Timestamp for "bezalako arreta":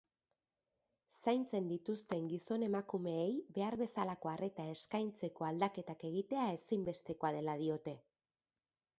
3.81-4.65